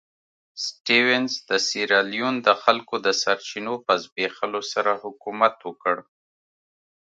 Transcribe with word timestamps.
سټیونز 0.65 1.31
د 1.49 1.51
سیریلیون 1.67 2.35
د 2.47 2.49
خلکو 2.63 2.95
د 3.05 3.07
سرچینو 3.21 3.73
په 3.85 3.93
زبېښلو 4.03 4.61
سره 4.73 4.91
حکومت 5.03 5.55
وکړ. 5.67 5.95